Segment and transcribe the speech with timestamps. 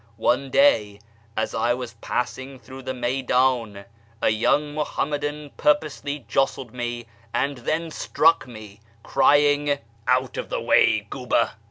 [0.17, 0.99] One day,
[1.37, 3.85] as I was passing through the mcijcldn,
[4.23, 9.77] a young Muhammadan purposely jostled me and then struck me, crying,'
[10.17, 11.51] Out of the way, guebre